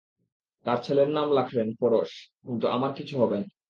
তার 0.65 0.77
ছেলের 0.83 1.09
নাম 1.09 1.27
রাখলেন 1.37 1.67
পরস 1.79 2.11
কিন্তু 2.45 2.65
আমার 2.67 2.91
কিছু 2.93 3.15
হবে 3.17 3.37
না। 3.39 3.47